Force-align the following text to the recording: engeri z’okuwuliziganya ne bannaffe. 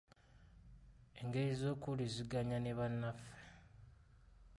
engeri 1.19 1.51
z’okuwuliziganya 1.61 2.57
ne 2.59 2.71
bannaffe. 2.77 3.31